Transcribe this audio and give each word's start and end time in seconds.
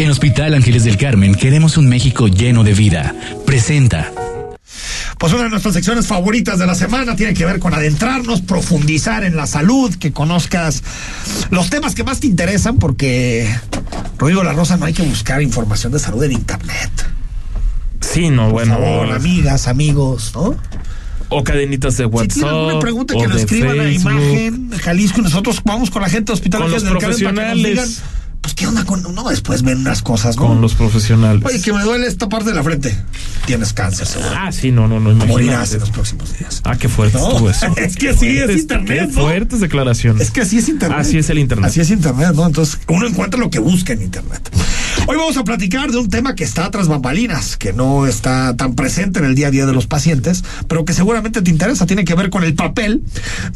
En 0.00 0.10
Hospital 0.10 0.54
Ángeles 0.54 0.84
del 0.84 0.96
Carmen 0.96 1.34
queremos 1.34 1.76
un 1.76 1.86
México 1.86 2.26
lleno 2.26 2.64
de 2.64 2.72
vida. 2.72 3.14
Presenta. 3.44 4.10
Pues 5.18 5.30
una 5.34 5.42
de 5.42 5.50
nuestras 5.50 5.74
secciones 5.74 6.06
favoritas 6.06 6.58
de 6.58 6.66
la 6.66 6.74
semana 6.74 7.16
tiene 7.16 7.34
que 7.34 7.44
ver 7.44 7.58
con 7.58 7.74
adentrarnos, 7.74 8.40
profundizar 8.40 9.24
en 9.24 9.36
la 9.36 9.46
salud, 9.46 9.94
que 9.96 10.10
conozcas 10.10 10.82
los 11.50 11.68
temas 11.68 11.94
que 11.94 12.02
más 12.02 12.18
te 12.20 12.28
interesan, 12.28 12.78
porque, 12.78 13.46
Rodrigo 14.16 14.42
La 14.42 14.54
Rosa, 14.54 14.78
no 14.78 14.86
hay 14.86 14.94
que 14.94 15.02
buscar 15.02 15.42
información 15.42 15.92
de 15.92 15.98
salud 15.98 16.24
en 16.24 16.32
Internet. 16.32 16.90
Sí, 18.00 18.30
no, 18.30 18.44
Por 18.44 18.52
bueno. 18.52 18.78
favor, 18.78 19.12
amigas, 19.12 19.68
amigos, 19.68 20.32
¿no? 20.34 20.56
O 21.28 21.44
cadenitas 21.44 21.98
de 21.98 22.04
Si 22.04 22.10
WhatsApp. 22.10 22.32
tienen 22.32 22.54
alguna 22.54 22.78
pregunta 22.80 23.14
o 23.14 23.20
que 23.20 23.28
lo 23.28 23.34
de 23.34 23.42
escriban 23.42 23.78
a 23.78 23.82
Facebook. 23.82 24.12
imagen 24.12 24.70
Jalisco 24.78 25.20
y 25.20 25.24
nosotros 25.24 25.60
vamos 25.62 25.90
con 25.90 26.00
la 26.00 26.08
gente 26.08 26.32
de 26.32 26.32
Hospital 26.32 26.62
Con 26.62 26.72
Ángeles 26.72 26.90
los 26.90 26.92
del 26.94 27.00
Carmen 27.02 27.34
para 27.36 27.52
que 27.52 27.54
nos 27.54 27.68
digan, 27.68 27.88
qué 28.60 28.66
onda 28.66 28.84
con 28.84 29.02
no 29.14 29.26
después 29.30 29.62
ven 29.62 29.78
unas 29.78 30.02
cosas, 30.02 30.36
¿no? 30.36 30.48
Con 30.48 30.60
los 30.60 30.74
profesionales. 30.74 31.42
Oye, 31.46 31.62
que 31.62 31.72
me 31.72 31.82
duele 31.82 32.06
esta 32.06 32.28
parte 32.28 32.50
de 32.50 32.56
la 32.56 32.62
frente. 32.62 32.94
Tienes 33.46 33.72
cáncer, 33.72 34.06
seguro. 34.06 34.30
Ah, 34.36 34.52
sí, 34.52 34.70
no, 34.70 34.86
no, 34.86 35.00
no. 35.00 35.14
Morirás 35.24 35.72
en 35.72 35.80
los 35.80 35.88
próximos 35.88 36.36
días. 36.38 36.60
Ah, 36.64 36.76
qué 36.76 36.90
fuerte 36.90 37.16
No, 37.16 37.30
estuvo 37.30 37.48
eso. 37.48 37.66
es 37.78 37.96
que 37.96 38.10
así 38.10 38.36
es 38.38 38.50
internet, 38.50 39.08
Qué 39.12 39.16
¿no? 39.16 39.22
fuertes 39.22 39.60
declaraciones. 39.60 40.20
Es 40.20 40.30
que 40.30 40.42
así 40.42 40.58
es 40.58 40.68
Internet. 40.68 40.98
Así 41.00 41.16
es 41.16 41.30
el 41.30 41.38
Internet. 41.38 41.70
Así 41.70 41.80
es 41.80 41.90
Internet, 41.90 42.32
¿no? 42.34 42.46
Entonces, 42.46 42.78
uno 42.88 43.06
encuentra 43.06 43.40
lo 43.40 43.48
que 43.48 43.60
busca 43.60 43.94
en 43.94 44.02
Internet. 44.02 44.50
Hoy 45.10 45.16
vamos 45.16 45.36
a 45.38 45.42
platicar 45.42 45.90
de 45.90 45.98
un 45.98 46.08
tema 46.08 46.36
que 46.36 46.44
está 46.44 46.70
tras 46.70 46.86
bambalinas, 46.86 47.56
que 47.56 47.72
no 47.72 48.06
está 48.06 48.54
tan 48.54 48.76
presente 48.76 49.18
en 49.18 49.24
el 49.24 49.34
día 49.34 49.48
a 49.48 49.50
día 49.50 49.66
de 49.66 49.72
los 49.72 49.88
pacientes, 49.88 50.44
pero 50.68 50.84
que 50.84 50.92
seguramente 50.92 51.42
te 51.42 51.50
interesa. 51.50 51.84
Tiene 51.84 52.04
que 52.04 52.14
ver 52.14 52.30
con 52.30 52.44
el 52.44 52.54
papel 52.54 53.02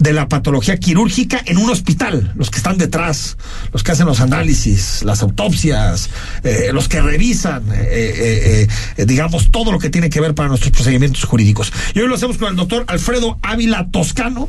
de 0.00 0.12
la 0.12 0.28
patología 0.28 0.78
quirúrgica 0.78 1.40
en 1.46 1.58
un 1.58 1.70
hospital. 1.70 2.32
Los 2.34 2.50
que 2.50 2.56
están 2.56 2.76
detrás, 2.76 3.36
los 3.72 3.84
que 3.84 3.92
hacen 3.92 4.06
los 4.06 4.18
análisis, 4.18 5.04
las 5.04 5.22
autopsias, 5.22 6.10
eh, 6.42 6.70
los 6.72 6.88
que 6.88 7.00
revisan, 7.00 7.62
eh, 7.72 8.66
eh, 8.96 9.04
digamos, 9.06 9.52
todo 9.52 9.70
lo 9.70 9.78
que 9.78 9.90
tiene 9.90 10.10
que 10.10 10.20
ver 10.20 10.34
para 10.34 10.48
nuestros 10.48 10.72
procedimientos 10.72 11.22
jurídicos. 11.22 11.72
Y 11.94 12.00
hoy 12.00 12.08
lo 12.08 12.16
hacemos 12.16 12.36
con 12.36 12.48
el 12.48 12.56
doctor 12.56 12.84
Alfredo 12.88 13.38
Ávila 13.42 13.86
Toscano 13.92 14.48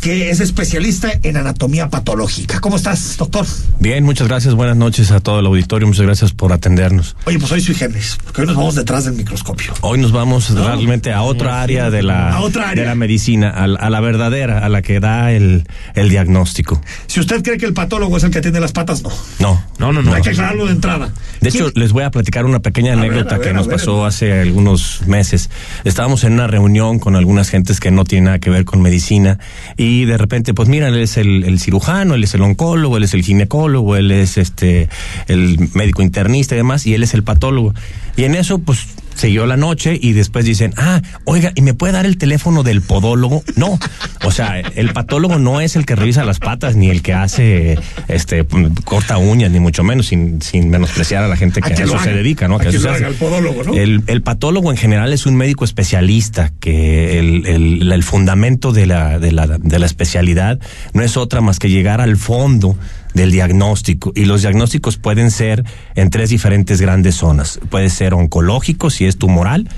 que 0.00 0.30
es 0.30 0.40
especialista 0.40 1.10
en 1.22 1.36
anatomía 1.36 1.88
patológica. 1.88 2.60
¿Cómo 2.60 2.76
estás, 2.76 3.16
doctor? 3.18 3.46
Bien, 3.80 4.02
muchas 4.04 4.28
gracias. 4.28 4.54
Buenas 4.54 4.76
noches 4.76 5.10
a 5.10 5.20
todo 5.20 5.40
el 5.40 5.46
auditorio. 5.46 5.86
Muchas 5.86 6.06
gracias 6.06 6.32
por 6.32 6.52
atendernos. 6.52 7.16
Oye, 7.26 7.38
pues 7.38 7.52
hoy 7.52 7.60
soy 7.60 7.74
Génesis, 7.74 8.16
porque 8.24 8.40
hoy 8.42 8.46
nos 8.46 8.56
vamos 8.56 8.74
detrás 8.76 9.04
del 9.04 9.14
microscopio. 9.14 9.74
Hoy 9.82 9.98
nos 10.00 10.12
vamos 10.12 10.50
realmente 10.50 11.12
a 11.12 11.22
otra 11.22 11.60
área 11.62 11.90
de 11.90 12.02
la, 12.02 12.30
A 12.30 12.40
otra 12.40 12.70
área. 12.70 12.84
de 12.84 12.88
la 12.88 12.94
medicina, 12.94 13.50
a, 13.50 13.66
la- 13.66 13.78
a 13.78 13.90
la 13.90 14.00
verdadera, 14.00 14.64
a 14.64 14.68
la 14.70 14.80
que 14.82 15.00
da 15.00 15.32
el, 15.32 15.64
el 15.94 16.08
diagnóstico. 16.08 16.80
Si 17.06 17.20
usted 17.20 17.42
cree 17.42 17.58
que 17.58 17.66
el 17.66 17.74
patólogo 17.74 18.16
es 18.16 18.24
el 18.24 18.30
que 18.30 18.40
tiene 18.40 18.58
las 18.60 18.72
patas, 18.72 19.02
no. 19.02 19.10
No. 19.38 19.62
No, 19.78 19.92
no, 19.92 20.02
no. 20.02 20.14
Hay 20.14 20.22
que 20.22 20.30
aclararlo 20.30 20.66
de 20.66 20.72
entrada. 20.72 21.12
De 21.40 21.48
hecho, 21.50 21.70
les 21.74 21.92
voy 21.92 22.04
a 22.04 22.10
platicar 22.10 22.46
una 22.46 22.60
pequeña 22.60 22.94
anécdota 22.94 23.36
ver, 23.38 23.48
que 23.48 23.52
nos 23.54 23.68
pasó 23.68 24.06
hace 24.06 24.40
algunos 24.40 25.02
meses. 25.06 25.50
Estábamos 25.84 26.24
en 26.24 26.32
una 26.34 26.46
reunión 26.46 26.98
con 26.98 27.16
algunas 27.16 27.50
gentes 27.50 27.80
que 27.80 27.90
no 27.90 28.04
tienen 28.04 28.24
nada 28.24 28.38
que 28.38 28.48
ver 28.50 28.64
con 28.64 28.80
medicina 28.80 29.38
y 29.76 29.89
de 30.04 30.16
repente, 30.16 30.54
pues 30.54 30.68
mira, 30.68 30.88
él 30.88 30.98
es 30.98 31.16
el, 31.16 31.44
el 31.44 31.58
cirujano, 31.60 32.14
él 32.14 32.24
es 32.24 32.34
el 32.34 32.42
oncólogo, 32.42 32.96
él 32.96 33.04
es 33.04 33.14
el 33.14 33.22
ginecólogo, 33.22 33.96
él 33.96 34.10
es 34.10 34.38
este 34.38 34.88
el 35.26 35.58
médico 35.74 36.02
internista 36.02 36.54
y 36.54 36.58
demás, 36.58 36.86
y 36.86 36.94
él 36.94 37.02
es 37.02 37.14
el 37.14 37.22
patólogo. 37.22 37.74
Y 38.16 38.24
en 38.24 38.34
eso, 38.34 38.58
pues 38.58 38.86
siguió 39.20 39.46
la 39.46 39.56
noche 39.56 39.98
y 40.00 40.12
después 40.12 40.44
dicen, 40.44 40.72
ah, 40.76 41.00
oiga, 41.24 41.52
¿y 41.54 41.62
me 41.62 41.74
puede 41.74 41.92
dar 41.92 42.06
el 42.06 42.16
teléfono 42.18 42.62
del 42.62 42.82
podólogo? 42.82 43.42
No, 43.56 43.78
o 44.24 44.30
sea, 44.32 44.58
el 44.60 44.92
patólogo 44.92 45.38
no 45.38 45.60
es 45.60 45.76
el 45.76 45.86
que 45.86 45.94
revisa 45.96 46.24
las 46.24 46.38
patas 46.38 46.76
ni 46.76 46.90
el 46.90 47.02
que 47.02 47.12
hace, 47.14 47.78
este, 48.08 48.44
corta 48.84 49.18
uñas, 49.18 49.50
ni 49.50 49.60
mucho 49.60 49.84
menos, 49.84 50.06
sin, 50.06 50.40
sin 50.42 50.70
menospreciar 50.70 51.22
a 51.24 51.28
la 51.28 51.36
gente 51.36 51.60
que 51.60 51.72
a 51.72 51.76
que 51.76 51.82
eso 51.84 51.98
se 51.98 52.12
dedica, 52.12 52.48
¿no? 52.48 52.56
A 52.56 52.58
Que 52.60 52.70
que 52.70 52.76
eso 52.76 52.88
lo 52.88 52.94
se 52.94 53.04
haga 53.04 53.06
hace. 53.08 53.14
el 53.14 53.14
podólogo, 53.30 53.64
¿no? 53.64 53.74
El, 53.74 54.02
el 54.06 54.22
patólogo 54.22 54.70
en 54.70 54.76
general 54.76 55.12
es 55.12 55.26
un 55.26 55.36
médico 55.36 55.64
especialista, 55.64 56.52
que 56.60 57.18
el, 57.18 57.46
el- 57.46 57.92
el 57.92 58.02
fundamento 58.02 58.72
de 58.72 58.86
la, 58.86 59.18
de, 59.18 59.32
la, 59.32 59.46
de 59.46 59.78
la 59.78 59.86
especialidad 59.86 60.58
no 60.94 61.02
es 61.02 61.16
otra 61.16 61.40
más 61.40 61.58
que 61.58 61.68
llegar 61.68 62.00
al 62.00 62.16
fondo 62.16 62.76
del 63.14 63.32
diagnóstico 63.32 64.12
y 64.14 64.24
los 64.24 64.42
diagnósticos 64.42 64.96
pueden 64.96 65.30
ser 65.30 65.64
en 65.94 66.10
tres 66.10 66.30
diferentes 66.30 66.80
grandes 66.80 67.16
zonas. 67.16 67.60
Puede 67.70 67.90
ser 67.90 68.14
oncológico 68.14 68.90
si 68.90 69.06
es 69.06 69.16
tumoral, 69.16 69.68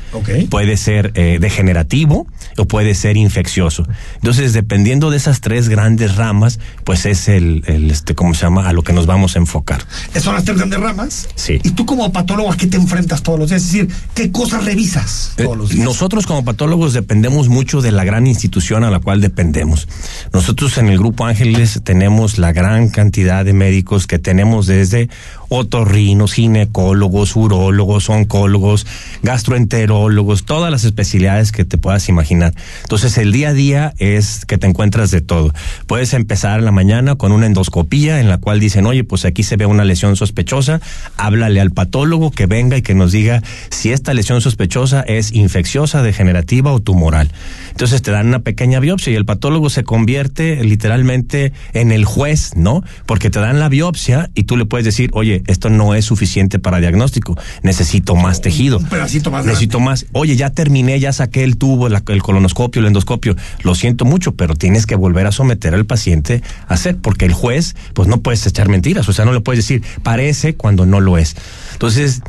puede 0.50 0.76
ser 0.76 1.12
eh, 1.15 1.38
degenerativo 1.41 2.26
o 2.56 2.65
puede 2.66 2.94
ser 2.94 3.16
infeccioso. 3.16 3.87
Entonces, 4.16 4.53
dependiendo 4.53 5.10
de 5.10 5.16
esas 5.16 5.41
tres 5.41 5.69
grandes 5.69 6.16
ramas, 6.16 6.59
pues 6.84 7.06
es 7.06 7.28
el, 7.28 7.62
el 7.66 7.91
este, 7.91 8.15
¿cómo 8.15 8.34
se 8.34 8.42
llama? 8.42 8.69
A 8.69 8.72
lo 8.72 8.82
que 8.82 8.92
nos 8.92 9.06
vamos 9.06 9.37
a 9.37 9.38
enfocar. 9.38 9.82
Esas 10.10 10.25
son 10.25 10.34
las 10.34 10.44
tres 10.44 10.56
grandes 10.59 10.81
ramas. 10.81 11.28
Sí. 11.34 11.59
Y 11.62 11.71
tú 11.71 11.87
como 11.87 12.12
patólogo, 12.12 12.53
¿a 12.53 12.56
qué 12.56 12.66
te 12.66 12.76
enfrentas 12.76 13.22
todos 13.22 13.38
los 13.38 13.50
días? 13.50 13.62
Es 13.62 13.72
decir, 13.72 13.88
¿qué 14.15 14.31
cosas 14.31 14.65
revisas 14.65 15.32
Eh, 15.37 15.44
todos 15.44 15.56
los 15.56 15.71
días? 15.71 15.84
Nosotros 15.84 16.26
como 16.26 16.44
patólogos 16.44 16.92
dependemos 16.92 17.48
mucho 17.48 17.81
de 17.81 17.92
la 17.92 18.04
gran 18.04 18.26
institución 18.26 18.84
a 18.84 18.91
la 18.91 18.98
cual 19.00 19.21
dependemos. 19.21 19.88
Nosotros 20.32 20.76
en 20.78 20.88
el 20.88 20.98
Grupo 20.98 21.25
Ángeles 21.25 21.81
tenemos 21.84 22.38
la 22.38 22.53
gran 22.53 22.88
cantidad 22.88 23.22
de 23.22 23.53
médicos 23.53 24.06
que 24.06 24.19
tenemos 24.19 24.66
desde 24.66 25.09
otorrinos, 25.54 26.32
ginecólogos, 26.32 27.36
urólogos, 27.36 28.08
oncólogos, 28.08 28.86
gastroenterólogos, 29.22 30.44
todas 30.44 30.70
las 30.70 30.84
especialidades 30.84 31.52
que 31.52 31.66
te 31.66 31.76
puedas 31.76 32.08
imaginar. 32.08 32.54
Entonces 32.82 33.18
el 33.18 33.32
día 33.32 33.50
a 33.50 33.52
día 33.52 33.94
es 33.98 34.46
que 34.46 34.56
te 34.56 34.66
encuentras 34.66 35.10
de 35.10 35.20
todo. 35.20 35.52
Puedes 35.86 36.14
empezar 36.14 36.62
la 36.62 36.72
mañana 36.72 37.16
con 37.16 37.32
una 37.32 37.44
endoscopía 37.46 38.20
en 38.20 38.30
la 38.30 38.38
cual 38.38 38.60
dicen, 38.60 38.86
oye, 38.86 39.04
pues 39.04 39.26
aquí 39.26 39.42
se 39.42 39.56
ve 39.56 39.66
una 39.66 39.84
lesión 39.84 40.16
sospechosa, 40.16 40.80
háblale 41.18 41.60
al 41.60 41.70
patólogo 41.70 42.30
que 42.30 42.46
venga 42.46 42.78
y 42.78 42.82
que 42.82 42.94
nos 42.94 43.12
diga 43.12 43.42
si 43.68 43.92
esta 43.92 44.14
lesión 44.14 44.41
sospechosa 44.41 45.02
es 45.02 45.32
infecciosa, 45.32 46.02
degenerativa 46.02 46.72
o 46.72 46.80
tumoral. 46.80 47.30
Entonces 47.70 48.00
te 48.00 48.10
dan 48.10 48.28
una 48.28 48.38
pequeña 48.38 48.80
biopsia 48.80 49.12
y 49.12 49.16
el 49.16 49.26
patólogo 49.26 49.68
se 49.68 49.84
convierte 49.84 50.64
literalmente 50.64 51.52
en 51.74 51.92
el 51.92 52.06
juez, 52.06 52.52
¿no? 52.56 52.82
Porque 53.04 53.28
te 53.28 53.38
dan 53.38 53.60
la 53.60 53.68
biopsia 53.68 54.30
y 54.34 54.44
tú 54.44 54.56
le 54.56 54.64
puedes 54.64 54.86
decir, 54.86 55.10
oye, 55.12 55.41
esto 55.47 55.70
no 55.70 55.94
es 55.94 56.04
suficiente 56.04 56.58
para 56.58 56.78
diagnóstico, 56.78 57.36
necesito 57.62 58.14
más 58.16 58.41
tejido. 58.41 58.78
un 58.78 58.86
pedacito 58.86 59.30
más 59.30 59.44
Necesito 59.44 59.78
grande. 59.78 59.91
más. 59.91 60.06
Oye, 60.12 60.36
ya 60.36 60.50
terminé, 60.50 60.98
ya 61.00 61.12
saqué 61.12 61.44
el 61.44 61.56
tubo, 61.56 61.88
la- 61.88 62.03
el 62.08 62.22
colonoscopio, 62.22 62.80
el 62.80 62.86
endoscopio. 62.86 63.36
Lo 63.62 63.75
siento 63.75 64.04
mucho, 64.04 64.32
pero 64.32 64.54
tienes 64.54 64.86
que 64.86 64.94
volver 64.94 65.26
a 65.26 65.32
someter 65.32 65.75
al 65.75 65.86
paciente 65.86 66.42
a 66.69 66.75
hacer, 66.75 66.97
porque 66.98 67.25
el 67.26 67.32
juez, 67.32 67.75
pues 67.94 68.08
no 68.08 68.20
puedes 68.20 68.47
echar 68.47 68.69
mentiras, 68.69 69.08
o 69.08 69.12
sea, 69.12 69.25
no 69.25 69.32
le 69.32 69.41
puedes 69.41 69.58
decir, 69.64 69.82
parece 70.03 70.54
cuando 70.54 70.86
no 70.86 71.00
lo 71.00 71.19
es. 71.19 71.36
Entonces, 71.72 72.22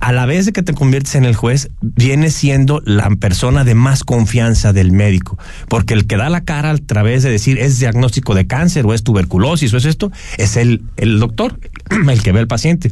a 0.00 0.12
la 0.12 0.26
vez 0.26 0.46
de 0.46 0.52
que 0.52 0.62
te 0.62 0.72
conviertes 0.72 1.14
en 1.14 1.24
el 1.24 1.34
juez, 1.36 1.70
viene 1.82 2.30
siendo 2.30 2.82
la 2.84 3.08
persona 3.16 3.64
de 3.64 3.74
más 3.74 4.02
confianza 4.02 4.72
del 4.72 4.92
médico, 4.92 5.38
porque 5.68 5.94
el 5.94 6.06
que 6.06 6.16
da 6.16 6.28
la 6.30 6.40
cara 6.42 6.70
a 6.70 6.76
través 6.78 7.22
de 7.22 7.30
decir 7.30 7.58
es 7.58 7.78
diagnóstico 7.78 8.34
de 8.34 8.46
cáncer 8.46 8.86
o 8.86 8.94
es 8.94 9.02
tuberculosis 9.02 9.72
o 9.74 9.76
es 9.76 9.84
esto, 9.84 10.10
es 10.38 10.56
el, 10.56 10.82
el 10.96 11.18
doctor, 11.20 11.58
el 12.10 12.22
que 12.22 12.32
ve 12.32 12.40
al 12.40 12.46
paciente. 12.48 12.90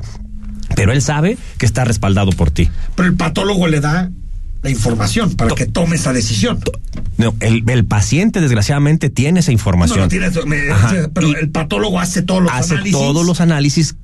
Pero 0.77 0.93
él 0.93 1.01
sabe 1.01 1.39
que 1.57 1.65
está 1.67 1.85
respaldado 1.85 2.31
por 2.33 2.51
ti. 2.51 2.69
Pero 2.95 3.09
el 3.09 3.17
patólogo 3.17 3.67
le 3.69 3.81
da 3.81 4.11
la 4.63 4.71
información 4.71 5.35
para 5.35 5.55
que 5.55 5.65
tome 5.67 5.97
esa 5.97 6.13
decisión. 6.13 6.59
No, 7.17 7.35
el, 7.41 7.63
el 7.71 7.85
paciente 7.87 8.41
desgraciadamente 8.41 9.09
tiene 9.09 9.41
esa 9.41 9.51
No, 9.51 9.55
información. 9.55 10.01
no 10.01 10.09
tiene- 10.09 10.29
me- 10.47 10.71
Ajá. 10.71 10.95
pero 11.15 11.29
Y 11.29 11.35
el 11.37 11.49
patólogo 11.51 12.01
hace 12.01 12.21
todos 12.23 12.43
los 12.43 12.53
hace 12.53 12.75
análisis. 12.75 12.93
todos 12.99 13.25
los 13.25 13.41
análisis 13.41 13.97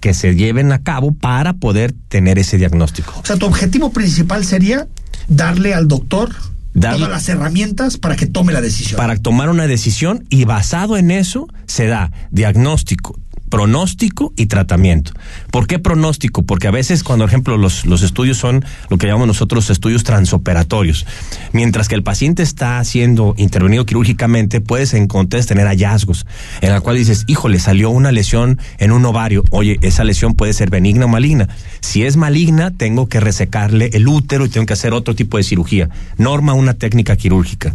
que 0.00 0.14
se 0.14 0.34
lleven 0.34 0.72
a 0.72 0.82
cabo 0.82 1.12
para 1.12 1.52
poder 1.54 1.94
tener 2.08 2.38
ese 2.38 2.56
diagnóstico. 2.58 3.14
O 3.22 3.26
sea, 3.26 3.36
tu 3.36 3.46
objetivo 3.46 3.92
principal 3.92 4.44
sería 4.44 4.88
darle 5.28 5.74
al 5.74 5.86
doctor 5.88 6.30
Darle- 6.74 6.96
todas 6.98 7.10
las 7.10 7.28
herramientas 7.28 7.96
para 7.98 8.16
que 8.16 8.26
tome 8.26 8.52
la 8.52 8.60
decisión. 8.60 8.96
Para 8.96 9.16
tomar 9.16 9.48
una 9.50 9.66
decisión 9.66 10.24
y 10.30 10.44
basado 10.44 10.96
en 10.96 11.10
eso 11.10 11.48
se 11.66 11.86
da 11.86 12.12
diagnóstico, 12.30 13.18
pronóstico 13.50 14.32
y 14.36 14.46
tratamiento. 14.46 15.12
¿Por 15.50 15.66
qué 15.66 15.78
pronóstico? 15.78 16.44
Porque 16.44 16.68
a 16.68 16.70
veces 16.70 17.04
cuando, 17.04 17.24
por 17.24 17.30
ejemplo, 17.30 17.58
los, 17.58 17.84
los 17.84 18.02
estudios 18.02 18.38
son 18.38 18.64
lo 18.88 18.96
que 18.96 19.06
llamamos 19.06 19.26
nosotros 19.26 19.68
estudios 19.68 20.04
transoperatorios. 20.04 21.06
Mientras 21.52 21.88
que 21.88 21.94
el 21.96 22.02
paciente 22.02 22.42
está 22.42 22.82
siendo 22.84 23.34
intervenido 23.36 23.84
quirúrgicamente, 23.84 24.60
puedes 24.60 24.94
encontrar, 24.94 25.44
tener 25.44 25.66
hallazgos 25.66 26.26
en 26.60 26.70
la 26.70 26.80
cual 26.80 26.96
dices, 26.96 27.24
híjole, 27.26 27.58
salió 27.58 27.90
una 27.90 28.12
lesión 28.12 28.58
en 28.78 28.92
un 28.92 29.04
ovario. 29.04 29.44
Oye, 29.50 29.78
esa 29.82 30.04
lesión 30.04 30.34
puede 30.34 30.52
ser 30.52 30.70
benigna 30.70 31.06
o 31.06 31.08
maligna. 31.08 31.48
Si 31.80 32.04
es 32.04 32.16
maligna, 32.16 32.70
tengo 32.70 33.08
que 33.08 33.20
resecarle 33.20 33.90
el 33.92 34.08
útero 34.08 34.46
y 34.46 34.48
tengo 34.48 34.66
que 34.66 34.72
hacer 34.72 34.92
otro 34.92 35.14
tipo 35.14 35.36
de 35.36 35.42
cirugía. 35.42 35.88
Norma 36.16 36.54
una 36.54 36.74
técnica 36.74 37.16
quirúrgica. 37.16 37.72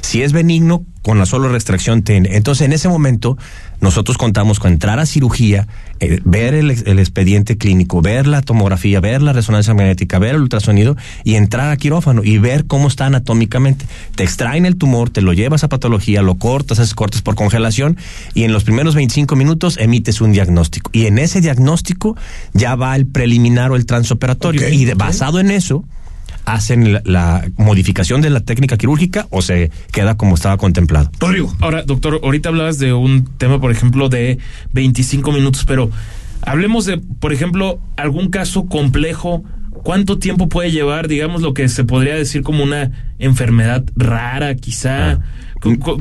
Si 0.00 0.22
es 0.22 0.32
benigno, 0.32 0.84
con 1.04 1.18
la 1.18 1.26
solo 1.26 1.54
extracción 1.54 2.02
TN. 2.02 2.26
Entonces, 2.30 2.64
en 2.64 2.72
ese 2.72 2.88
momento, 2.88 3.36
nosotros 3.82 4.16
contamos 4.16 4.58
con 4.58 4.72
entrar 4.72 4.98
a 4.98 5.04
cirugía, 5.04 5.68
eh, 6.00 6.20
ver 6.24 6.54
el, 6.54 6.70
el, 6.70 6.98
expediente 6.98 7.58
clínico, 7.58 8.00
ver 8.00 8.26
la 8.26 8.40
tomografía, 8.40 9.00
ver 9.00 9.20
la 9.20 9.34
resonancia 9.34 9.74
magnética, 9.74 10.18
ver 10.18 10.34
el 10.34 10.40
ultrasonido 10.40 10.96
y 11.22 11.34
entrar 11.34 11.70
a 11.70 11.76
quirófano 11.76 12.22
y 12.24 12.38
ver 12.38 12.64
cómo 12.64 12.88
está 12.88 13.04
anatómicamente. 13.04 13.84
Te 14.16 14.24
extraen 14.24 14.64
el 14.64 14.76
tumor, 14.76 15.10
te 15.10 15.20
lo 15.20 15.34
llevas 15.34 15.62
a 15.62 15.68
patología, 15.68 16.22
lo 16.22 16.36
cortas, 16.36 16.78
haces 16.78 16.94
cortes 16.94 17.20
por 17.20 17.34
congelación 17.34 17.98
y 18.32 18.44
en 18.44 18.54
los 18.54 18.64
primeros 18.64 18.94
25 18.94 19.36
minutos 19.36 19.76
emites 19.76 20.22
un 20.22 20.32
diagnóstico. 20.32 20.90
Y 20.94 21.04
en 21.04 21.18
ese 21.18 21.42
diagnóstico 21.42 22.16
ya 22.54 22.76
va 22.76 22.96
el 22.96 23.04
preliminar 23.04 23.70
o 23.72 23.76
el 23.76 23.84
transoperatorio. 23.84 24.62
Okay, 24.62 24.74
y 24.74 24.84
de, 24.86 24.94
okay. 24.94 25.06
basado 25.06 25.38
en 25.38 25.50
eso, 25.50 25.84
hacen 26.44 26.92
la, 26.92 27.02
la, 27.04 27.50
modificación 27.56 28.20
de 28.20 28.30
la 28.30 28.40
técnica 28.40 28.76
quirúrgica 28.76 29.26
o 29.30 29.42
se 29.42 29.70
queda 29.92 30.16
como 30.16 30.34
estaba 30.34 30.56
contemplado. 30.56 31.10
Rodrigo. 31.18 31.54
Ahora, 31.60 31.82
doctor, 31.82 32.20
ahorita 32.22 32.50
hablabas 32.50 32.78
de 32.78 32.92
un 32.92 33.24
tema, 33.38 33.60
por 33.60 33.70
ejemplo, 33.70 34.08
de 34.08 34.38
25 34.72 35.32
minutos, 35.32 35.64
pero 35.66 35.90
hablemos 36.42 36.84
de, 36.84 36.98
por 36.98 37.32
ejemplo, 37.32 37.80
algún 37.96 38.30
caso 38.30 38.66
complejo. 38.66 39.42
¿Cuánto 39.82 40.18
tiempo 40.18 40.48
puede 40.48 40.70
llevar, 40.70 41.08
digamos, 41.08 41.42
lo 41.42 41.52
que 41.52 41.68
se 41.68 41.84
podría 41.84 42.14
decir 42.14 42.42
como 42.42 42.62
una 42.62 43.13
enfermedad 43.18 43.84
rara, 43.96 44.54
quizá? 44.54 45.12
Ah. 45.12 45.20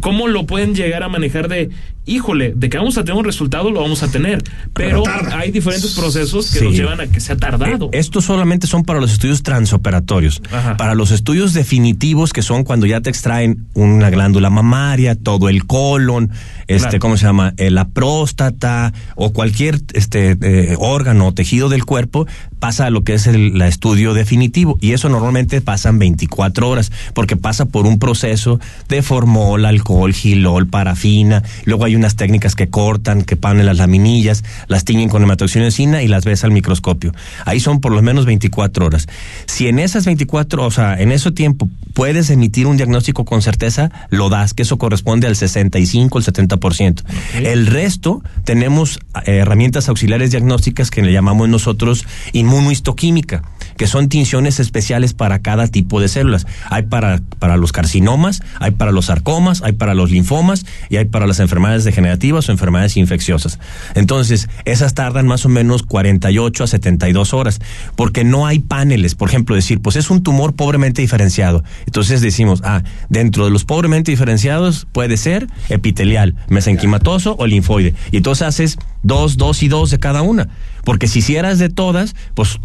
¿Cómo 0.02 0.28
lo 0.28 0.46
pueden 0.46 0.76
llegar 0.76 1.04
a 1.04 1.10
manejar 1.10 1.48
de, 1.48 1.70
híjole, 2.06 2.54
de 2.54 2.70
que 2.70 2.78
vamos 2.78 2.98
a 2.98 3.04
tener 3.04 3.18
un 3.18 3.24
resultado, 3.24 3.72
lo 3.72 3.82
vamos 3.82 4.04
a 4.04 4.12
tener? 4.12 4.44
Pero, 4.74 5.04
pero 5.04 5.38
hay 5.38 5.52
diferentes 5.52 5.94
procesos 5.94 6.52
que 6.52 6.60
sí. 6.60 6.66
nos 6.66 6.74
llevan 6.76 7.00
a 7.00 7.08
que 7.08 7.22
sea 7.22 7.38
tardado. 7.38 7.90
Eh, 7.94 8.00
estos 8.00 8.26
solamente 8.26 8.68
son 8.68 8.84
para 8.84 9.00
los 9.00 9.14
estudios 9.14 9.42
transoperatorios. 9.42 10.42
Ajá. 10.52 10.76
Para 10.76 10.96
los 10.96 11.12
estudios 11.12 11.54
definitivos, 11.54 12.34
que 12.34 12.42
son 12.42 12.66
cuando 12.66 12.86
ya 12.86 13.00
te 13.00 13.10
extraen 13.10 13.66
una 13.74 14.10
glándula 14.10 14.50
mamaria, 14.50 15.16
todo 15.16 15.48
el 15.48 15.66
colon, 15.66 16.32
este, 16.68 16.90
claro. 16.90 17.00
¿cómo 17.00 17.18
se 17.18 17.26
llama? 17.26 17.54
Eh, 17.58 17.72
la 17.72 17.88
próstata 17.88 18.92
o 19.16 19.32
cualquier 19.32 19.80
este 19.94 20.38
eh, 20.42 20.76
órgano 20.78 21.28
o 21.28 21.34
tejido 21.34 21.70
del 21.70 21.86
cuerpo, 21.86 22.28
pasa 22.60 22.86
a 22.86 22.90
lo 22.90 23.04
que 23.04 23.14
es 23.14 23.28
el 23.28 23.58
la 23.58 23.68
estudio 23.68 24.14
definitivo. 24.14 24.78
Y 24.82 24.92
eso 24.92 25.08
normalmente 25.08 25.62
pasan 25.62 26.00
24 26.00 26.70
horas, 26.70 26.92
porque 27.14 27.36
pasa 27.36 27.66
por 27.66 27.86
un 27.86 28.00
proceso 28.00 28.60
de 28.90 29.02
formol, 29.02 29.66
alcohol, 29.66 30.14
gilol, 30.14 30.68
parafina. 30.68 31.44
Luego 31.66 31.86
hay 31.86 31.96
unas 31.96 32.16
técnicas 32.16 32.56
que 32.56 32.70
cortan, 32.70 33.24
que 33.24 33.36
ponen 33.36 33.66
las 33.66 33.78
laminillas, 33.78 34.44
las 34.68 34.86
tiñen 34.86 35.10
con 35.10 35.24
hematoxinina 35.24 36.02
y 36.02 36.08
las 36.08 36.26
ves 36.26 36.44
al 36.44 36.52
microscopio. 36.52 37.14
Ahí 37.46 37.60
son 37.60 37.80
por 37.80 37.92
lo 37.92 38.02
menos 38.02 38.26
24 38.26 38.86
horas. 38.86 39.08
Si 39.46 39.68
en 39.68 39.80
esas 39.80 40.06
24, 40.06 40.66
o 40.66 40.72
sea, 40.72 41.00
en 41.00 41.12
ese 41.12 41.32
tiempo 41.32 41.70
puedes 41.94 42.30
emitir 42.30 42.68
un 42.68 42.78
diagnóstico 42.78 43.26
con 43.26 43.42
certeza, 43.42 43.92
lo 44.10 44.30
das, 44.30 44.54
que 44.54 44.64
eso 44.64 44.78
corresponde 44.78 45.28
al 45.28 45.36
65, 45.36 46.18
el 46.18 46.26
70%. 46.26 47.02
Okay. 47.02 47.46
El 47.46 47.68
resto 47.68 48.24
tenemos 48.44 49.00
eh, 49.26 49.38
herramientas 49.38 49.90
auxiliares 49.90 50.32
diagnósticas 50.32 50.92
que 50.92 51.02
le 51.02 51.14
llamamos 51.14 51.50
nosotros 51.50 52.06
inmunohistoquímica, 52.34 53.44
que 53.78 53.88
son 53.88 54.10
tinciones 54.10 54.60
especiales 54.60 55.14
para 55.14 55.40
cada 55.40 55.68
tipo 55.68 56.00
de 56.00 56.08
células. 56.08 56.46
Hay 56.70 56.84
para, 56.84 57.22
para 57.40 57.58
los 57.58 57.72
carcinomas, 57.72 58.42
hay 58.60 58.72
para 58.72 58.92
los 58.92 59.06
sarcomas, 59.06 59.62
hay 59.62 59.74
para 59.74 59.94
los 59.94 60.12
linfomas 60.12 60.66
y 60.90 60.98
hay 60.98 61.06
para 61.06 61.28
las 61.28 61.40
enfermedades 61.40 61.84
degenerativas 61.84 62.50
o 62.50 62.52
enfermedades 62.52 62.98
infecciosas. 62.98 63.60
Entonces, 63.96 64.50
esas 64.66 64.94
tardan 64.94 65.28
más 65.28 65.46
o 65.46 65.50
menos 65.50 65.84
48 65.84 66.64
a 66.64 66.68
72 66.68 67.34
horas, 67.34 67.60
porque 67.96 68.24
no 68.24 68.46
hay 68.48 68.60
paneles. 68.60 69.16
Por 69.16 69.30
ejemplo, 69.30 69.56
decir, 69.56 69.82
pues 69.82 69.96
es 69.96 70.10
un 70.10 70.24
tumor 70.24 70.54
pobremente 70.54 71.02
diferenciado. 71.02 71.64
Entonces 71.86 72.22
decimos, 72.22 72.62
ah, 72.64 72.84
dentro 73.10 73.46
de 73.46 73.52
los 73.52 73.66
pobremente 73.66 74.12
diferenciados 74.12 74.88
puede 74.92 75.18
ser 75.18 75.48
epitelial, 75.70 76.36
mesenquimatoso 76.48 77.36
o 77.38 77.48
linfoide. 77.48 77.94
Y 78.12 78.18
entonces 78.18 78.48
haces 78.48 78.78
dos, 79.02 79.38
dos 79.38 79.64
y 79.64 79.68
dos 79.68 79.92
de 79.92 80.00
cada 80.00 80.22
una. 80.22 80.50
Porque 80.84 81.08
si 81.08 81.20
hicieras 81.20 81.60
de 81.60 81.70
todas, 81.70 82.16
pues 82.34 82.60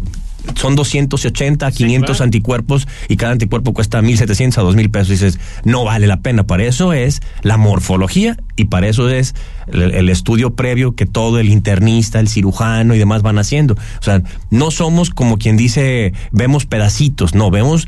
son 0.55 0.75
280, 0.75 1.71
500 1.71 2.09
sí, 2.09 2.17
claro. 2.17 2.23
anticuerpos 2.23 2.87
y 3.07 3.17
cada 3.17 3.33
anticuerpo 3.33 3.73
cuesta 3.73 4.01
1.700 4.01 4.57
a 4.57 4.63
2.000 4.63 4.91
pesos. 4.91 5.09
Y 5.09 5.11
dices, 5.13 5.39
no 5.63 5.83
vale 5.83 6.07
la 6.07 6.21
pena. 6.21 6.43
Para 6.45 6.63
eso 6.63 6.93
es 6.93 7.21
la 7.41 7.57
morfología 7.57 8.37
y 8.55 8.65
para 8.65 8.87
eso 8.87 9.09
es 9.09 9.35
el, 9.67 9.91
el, 9.93 10.09
estudio 10.09 10.55
previo 10.55 10.95
que 10.95 11.05
todo 11.05 11.39
el 11.39 11.49
internista, 11.49 12.19
el 12.19 12.27
cirujano 12.27 12.95
y 12.95 12.99
demás 12.99 13.21
van 13.21 13.37
haciendo. 13.37 13.75
O 13.75 14.03
sea, 14.03 14.21
no 14.49 14.71
somos 14.71 15.09
como 15.09 15.37
quien 15.37 15.57
dice, 15.57 16.13
vemos 16.31 16.65
pedacitos, 16.65 17.35
no, 17.35 17.51
vemos 17.51 17.87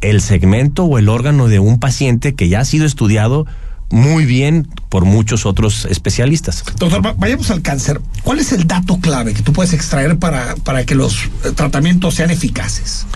el 0.00 0.20
segmento 0.20 0.84
o 0.84 0.98
el 0.98 1.08
órgano 1.08 1.48
de 1.48 1.58
un 1.58 1.78
paciente 1.78 2.34
que 2.34 2.48
ya 2.48 2.60
ha 2.60 2.64
sido 2.64 2.86
estudiado 2.86 3.46
muy 3.90 4.24
bien 4.24 4.68
por 4.88 5.04
muchos 5.04 5.46
otros 5.46 5.84
especialistas. 5.84 6.64
Doctor, 6.78 7.14
vayamos 7.16 7.50
al 7.50 7.62
cáncer. 7.62 8.00
¿Cuál 8.22 8.38
es 8.38 8.52
el 8.52 8.66
dato 8.66 8.98
clave 9.00 9.34
que 9.34 9.42
tú 9.42 9.52
puedes 9.52 9.72
extraer 9.72 10.18
para, 10.18 10.56
para 10.56 10.84
que 10.84 10.94
los 10.94 11.28
tratamientos 11.54 12.14
sean 12.14 12.30
eficaces? 12.30 13.06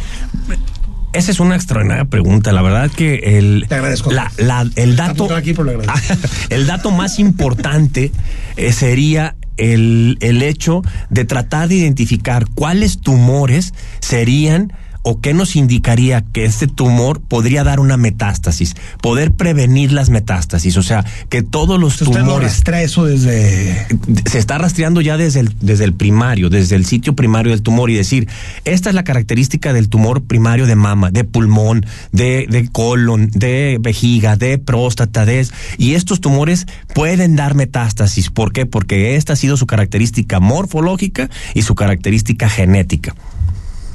Esa 1.12 1.30
es 1.30 1.38
una 1.38 1.54
extraordinaria 1.54 2.04
pregunta. 2.04 2.52
La 2.52 2.60
verdad 2.60 2.90
que 2.90 3.38
el, 3.38 3.66
Te 3.68 3.76
agradezco. 3.76 4.10
La, 4.10 4.32
la, 4.36 4.68
el 4.74 4.96
dato, 4.96 5.32
aquí, 5.32 5.54
pero 5.54 5.80
el 6.50 6.66
dato 6.66 6.90
más 6.90 7.20
importante 7.20 8.10
eh, 8.56 8.72
sería 8.72 9.36
el, 9.56 10.18
el 10.20 10.42
hecho 10.42 10.82
de 11.10 11.24
tratar 11.24 11.68
de 11.68 11.76
identificar 11.76 12.46
cuáles 12.52 13.00
tumores 13.00 13.74
serían 14.00 14.72
o 15.04 15.20
qué 15.20 15.34
nos 15.34 15.54
indicaría 15.54 16.22
que 16.22 16.44
este 16.44 16.66
tumor 16.66 17.20
podría 17.20 17.62
dar 17.62 17.78
una 17.78 17.96
metástasis, 17.96 18.74
poder 19.00 19.32
prevenir 19.32 19.92
las 19.92 20.10
metástasis, 20.10 20.76
o 20.76 20.82
sea, 20.82 21.04
que 21.28 21.42
todos 21.42 21.78
los 21.78 22.00
¿Usted 22.00 22.06
tumores 22.20 22.62
no 22.66 22.74
eso 22.78 23.04
desde 23.04 23.86
se 24.26 24.38
está 24.38 24.58
rastreando 24.58 25.00
ya 25.00 25.16
desde 25.16 25.40
el 25.40 25.54
desde 25.60 25.84
el 25.84 25.92
primario, 25.92 26.50
desde 26.50 26.74
el 26.76 26.86
sitio 26.86 27.14
primario 27.14 27.52
del 27.52 27.62
tumor 27.62 27.90
y 27.90 27.94
decir, 27.94 28.28
esta 28.64 28.88
es 28.88 28.94
la 28.94 29.04
característica 29.04 29.72
del 29.72 29.88
tumor 29.88 30.24
primario 30.24 30.66
de 30.66 30.74
mama, 30.74 31.10
de 31.10 31.24
pulmón, 31.24 31.86
de, 32.12 32.46
de 32.48 32.68
colon, 32.70 33.30
de 33.30 33.78
vejiga, 33.80 34.36
de 34.36 34.58
próstata, 34.58 35.24
de 35.26 35.46
y 35.78 35.94
estos 35.94 36.20
tumores 36.20 36.66
pueden 36.94 37.36
dar 37.36 37.54
metástasis, 37.54 38.30
¿por 38.30 38.52
qué? 38.52 38.66
Porque 38.66 39.16
esta 39.16 39.34
ha 39.34 39.36
sido 39.36 39.56
su 39.56 39.66
característica 39.66 40.40
morfológica 40.40 41.28
y 41.54 41.62
su 41.62 41.74
característica 41.74 42.48
genética. 42.48 43.14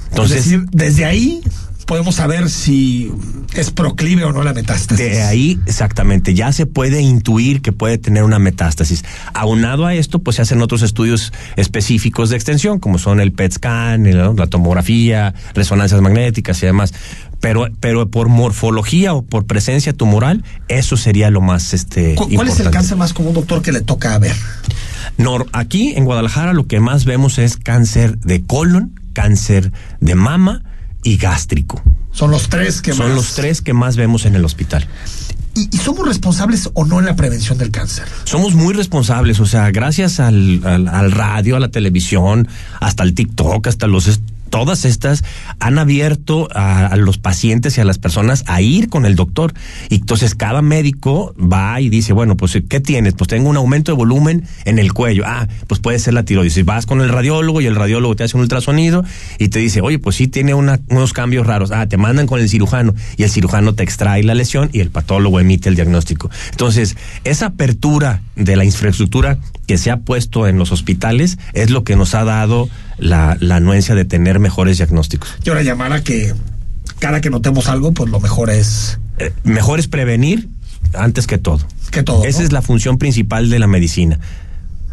Entonces, 0.09 0.37
es 0.37 0.43
decir, 0.45 0.65
desde 0.71 1.05
ahí 1.05 1.41
podemos 1.89 2.15
saber 2.15 2.51
si 2.51 3.11
es 3.55 3.71
proclive 3.71 4.23
o 4.23 4.31
no 4.31 4.43
la 4.43 4.53
metástasis. 4.53 5.03
De 5.03 5.23
ahí, 5.23 5.59
exactamente, 5.65 6.35
ya 6.35 6.51
se 6.51 6.67
puede 6.67 7.01
intuir 7.01 7.63
que 7.63 7.71
puede 7.71 7.97
tener 7.97 8.23
una 8.23 8.37
metástasis. 8.37 9.03
Aunado 9.33 9.87
a 9.87 9.95
esto, 9.95 10.19
pues 10.19 10.35
se 10.35 10.43
hacen 10.43 10.61
otros 10.61 10.83
estudios 10.83 11.33
específicos 11.55 12.29
de 12.29 12.35
extensión, 12.35 12.77
como 12.77 12.99
son 12.99 13.19
el 13.19 13.31
PET 13.31 13.53
scan, 13.53 14.35
la 14.37 14.45
tomografía, 14.45 15.33
resonancias 15.55 15.99
magnéticas 15.99 16.61
y 16.61 16.67
demás. 16.67 16.93
Pero, 17.39 17.67
pero 17.79 18.07
por 18.07 18.27
morfología 18.27 19.15
o 19.15 19.23
por 19.23 19.47
presencia 19.47 19.91
tumoral, 19.91 20.43
eso 20.67 20.95
sería 20.95 21.31
lo 21.31 21.41
más 21.41 21.73
este. 21.73 22.13
¿Cuál 22.13 22.33
importante. 22.33 22.61
es 22.61 22.67
el 22.67 22.71
cáncer 22.71 22.97
más 22.97 23.13
común, 23.13 23.33
doctor, 23.33 23.63
que 23.63 23.71
le 23.71 23.81
toca 23.81 24.15
ver? 24.19 24.35
No, 25.17 25.43
aquí 25.53 25.93
en 25.95 26.05
Guadalajara 26.05 26.53
lo 26.53 26.67
que 26.67 26.79
más 26.79 27.05
vemos 27.05 27.39
es 27.39 27.57
cáncer 27.57 28.19
de 28.19 28.43
colon, 28.43 28.93
cáncer 29.19 29.71
de 29.99 30.15
mama 30.15 30.63
y 31.03 31.17
gástrico. 31.17 31.81
Son 32.11 32.31
los 32.31 32.47
tres 32.47 32.81
que 32.81 32.93
Son 32.93 33.07
más. 33.07 33.15
los 33.15 33.35
tres 33.35 33.61
que 33.61 33.73
más 33.73 33.97
vemos 33.97 34.25
en 34.25 34.35
el 34.35 34.45
hospital. 34.45 34.87
¿Y, 35.55 35.67
¿Y, 35.75 35.77
somos 35.77 36.07
responsables 36.07 36.69
o 36.73 36.85
no 36.85 36.99
en 36.99 37.05
la 37.05 37.15
prevención 37.17 37.57
del 37.57 37.69
cáncer? 37.69 38.05
Somos 38.23 38.53
muy 38.53 38.73
responsables, 38.73 39.39
o 39.41 39.45
sea, 39.45 39.71
gracias 39.71 40.19
al, 40.21 40.61
al, 40.63 40.87
al 40.87 41.11
radio, 41.11 41.57
a 41.57 41.59
la 41.59 41.69
televisión, 41.69 42.47
hasta 42.79 43.03
el 43.03 43.13
TikTok, 43.13 43.67
hasta 43.67 43.87
los 43.87 44.07
todas 44.49 44.85
estas 44.85 45.23
han 45.59 45.77
abierto 45.77 46.47
a, 46.53 46.95
los 46.97 47.17
pacientes 47.17 47.77
y 47.77 47.81
a 47.81 47.85
las 47.85 47.97
personas 47.97 48.43
a 48.47 48.61
ir 48.61 48.89
con 48.89 49.05
el 49.05 49.15
doctor. 49.15 49.53
Y 49.89 49.95
entonces 49.95 50.35
cada 50.35 50.61
médico 50.61 51.33
va 51.39 51.79
y 51.81 51.89
dice, 51.89 52.13
bueno, 52.13 52.35
pues 52.35 52.57
¿qué 52.67 52.79
tienes? 52.79 53.13
Pues 53.13 53.27
tengo 53.27 53.49
un 53.49 53.57
aumento 53.57 53.91
de 53.91 53.97
volumen 53.97 54.45
en 54.65 54.79
el 54.79 54.93
cuello. 54.93 55.23
Ah, 55.25 55.47
pues 55.67 55.79
puede 55.79 55.99
ser 55.99 56.13
la 56.13 56.23
tiroides. 56.23 56.65
Vas 56.65 56.85
con 56.85 57.01
el 57.01 57.09
radiólogo 57.09 57.61
y 57.61 57.65
el 57.65 57.75
radiólogo 57.75 58.15
te 58.15 58.23
hace 58.23 58.35
un 58.35 58.41
ultrasonido 58.41 59.03
y 59.37 59.49
te 59.49 59.59
dice, 59.59 59.81
oye, 59.81 59.99
pues 59.99 60.15
sí 60.15 60.27
tiene 60.27 60.53
una, 60.53 60.79
unos 60.89 61.13
cambios 61.13 61.47
raros. 61.47 61.71
Ah, 61.71 61.87
te 61.87 61.97
mandan 61.97 62.27
con 62.27 62.39
el 62.39 62.49
cirujano 62.49 62.93
y 63.17 63.23
el 63.23 63.29
cirujano 63.29 63.73
te 63.73 63.83
extrae 63.83 64.23
la 64.23 64.35
lesión 64.35 64.69
y 64.73 64.79
el 64.79 64.89
patólogo 64.89 65.39
emite 65.39 65.69
el 65.69 65.75
diagnóstico. 65.75 66.29
Entonces, 66.51 66.97
esa 67.23 67.47
apertura 67.47 68.21
de 68.35 68.55
la 68.55 68.65
infraestructura 68.65 69.37
que 69.67 69.77
se 69.77 69.91
ha 69.91 69.97
puesto 69.97 70.47
en 70.47 70.57
los 70.57 70.71
hospitales 70.71 71.37
es 71.53 71.69
lo 71.69 71.83
que 71.83 71.95
nos 71.95 72.15
ha 72.15 72.23
dado 72.23 72.69
la, 72.99 73.37
la 73.39 73.57
anuencia 73.57 73.95
de 73.95 74.05
tener 74.05 74.39
mejores 74.39 74.77
diagnósticos. 74.77 75.29
Yo 75.43 75.53
ahora 75.53 75.63
llamar 75.63 75.93
a 75.93 76.03
que 76.03 76.33
cada 76.99 77.21
que 77.21 77.29
notemos 77.29 77.67
algo, 77.67 77.91
pues 77.91 78.09
lo 78.09 78.19
mejor 78.19 78.49
es... 78.49 78.99
Eh, 79.17 79.31
mejor 79.43 79.79
es 79.79 79.87
prevenir 79.87 80.49
antes 80.93 81.27
que 81.27 81.37
todo. 81.37 81.65
Que 81.91 82.03
todo. 82.03 82.23
Esa 82.25 82.39
¿no? 82.39 82.45
es 82.45 82.51
la 82.51 82.61
función 82.61 82.97
principal 82.97 83.49
de 83.49 83.59
la 83.59 83.67
medicina. 83.67 84.19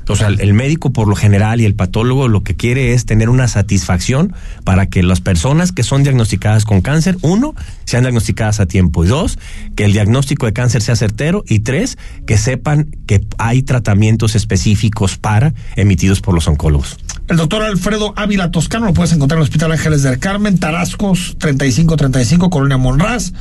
O 0.09 0.15
sea, 0.15 0.29
el 0.29 0.55
médico 0.55 0.93
por 0.93 1.09
lo 1.09 1.17
general 1.17 1.61
y 1.61 1.65
el 1.65 1.75
patólogo 1.75 2.29
lo 2.29 2.45
que 2.45 2.55
quiere 2.55 2.93
es 2.93 3.07
tener 3.07 3.29
una 3.29 3.49
satisfacción 3.49 4.35
para 4.63 4.87
que 4.87 5.03
las 5.03 5.21
personas 5.21 5.73
que 5.73 5.83
son 5.83 6.05
diagnosticadas 6.05 6.65
con 6.65 6.81
cáncer, 6.81 7.17
uno, 7.23 7.55
sean 7.85 8.05
diagnosticadas 8.05 8.61
a 8.61 8.67
tiempo 8.67 9.05
y 9.05 9.09
dos, 9.09 9.37
que 9.75 9.85
el 9.85 9.93
diagnóstico 9.93 10.47
de 10.47 10.53
cáncer 10.53 10.83
sea 10.83 10.95
certero 10.95 11.43
y 11.49 11.61
tres, 11.61 11.99
que 12.25 12.39
sepan 12.39 12.89
que 13.07 13.27
hay 13.39 13.63
tratamientos 13.63 14.37
específicos 14.37 15.17
para 15.19 15.55
emitidos 15.75 16.21
por 16.21 16.35
los 16.35 16.47
oncólogos. 16.47 16.99
El 17.29 17.37
doctor 17.37 17.63
Alfredo 17.63 18.13
Ávila 18.17 18.51
Toscano 18.51 18.87
lo 18.87 18.95
puedes 18.95 19.13
encontrar 19.13 19.39
en 19.39 19.43
el 19.43 19.45
Hospital 19.45 19.73
Ángeles 19.73 20.03
del 20.03 20.19
Carmen, 20.19 20.59
Tarascos 20.59 21.37
3535, 21.39 22.51
Colonia 22.51 22.77
Monraz 22.77 23.33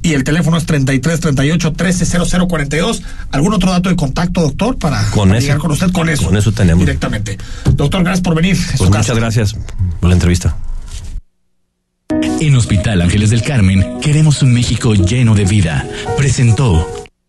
y 0.00 0.14
el 0.14 0.24
teléfono 0.24 0.56
es 0.56 0.64
33 0.64 1.20
38 1.20 1.72
13 1.72 2.06
0042. 2.26 3.02
¿Algún 3.30 3.52
otro 3.52 3.70
dato 3.70 3.88
de 3.88 3.96
contacto, 3.96 4.40
doctor, 4.40 4.78
para, 4.78 5.04
con 5.10 5.28
para 5.28 5.38
eso, 5.38 5.46
llegar 5.46 5.58
con 5.58 5.72
usted? 5.72 5.92
Con 5.92 6.08
eso. 6.08 6.24
Con 6.24 6.36
eso 6.36 6.52
tenemos. 6.52 6.80
Directamente. 6.80 7.36
Doctor, 7.74 8.02
gracias 8.02 8.22
por 8.22 8.34
venir. 8.34 8.56
Pues 8.76 8.90
muchas 8.90 9.16
gracias 9.16 9.56
por 10.00 10.08
la 10.08 10.14
entrevista. 10.14 10.56
En 12.40 12.56
Hospital 12.56 13.02
Ángeles 13.02 13.30
del 13.30 13.42
Carmen 13.42 14.00
queremos 14.00 14.42
un 14.42 14.54
México 14.54 14.94
lleno 14.94 15.34
de 15.34 15.44
vida. 15.44 15.86
Presentó 16.16 17.07